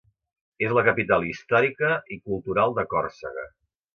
És 0.67 0.71
la 0.77 0.83
capital 0.87 1.25
històrica 1.33 1.91
i 2.17 2.19
cultural 2.31 2.75
de 2.79 2.89
Còrsega. 2.95 3.47